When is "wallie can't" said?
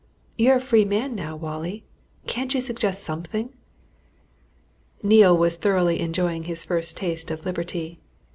1.35-2.55